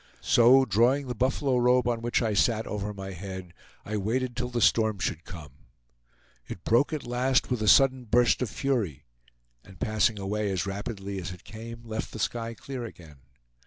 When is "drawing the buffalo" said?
0.65-1.57